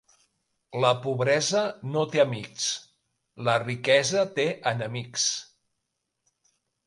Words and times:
La 0.83 0.89
pobresa 1.01 1.59
no 1.95 2.05
té 2.15 2.21
amics; 2.23 2.65
la 3.49 3.57
riquesa 3.65 4.23
té 4.39 4.47
enemics. 4.75 5.27